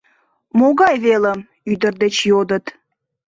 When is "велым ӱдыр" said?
1.05-1.93